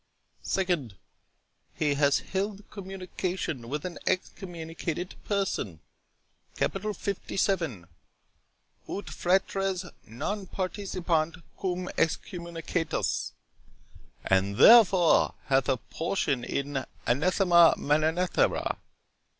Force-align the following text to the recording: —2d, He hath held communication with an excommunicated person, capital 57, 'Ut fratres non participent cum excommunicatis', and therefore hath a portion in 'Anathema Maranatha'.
—2d, 0.43 0.93
He 1.75 1.93
hath 1.93 2.27
held 2.31 2.67
communication 2.71 3.69
with 3.69 3.85
an 3.85 3.99
excommunicated 4.07 5.13
person, 5.25 5.79
capital 6.57 6.91
57, 6.95 7.85
'Ut 8.89 9.05
fratres 9.05 9.91
non 10.07 10.47
participent 10.47 11.35
cum 11.55 11.87
excommunicatis', 11.99 13.33
and 14.25 14.57
therefore 14.57 15.35
hath 15.45 15.69
a 15.69 15.77
portion 15.77 16.43
in 16.45 16.83
'Anathema 17.05 17.75
Maranatha'. 17.77 18.79